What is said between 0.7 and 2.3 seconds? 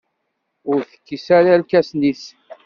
Ur tekkis ara irkasen-is.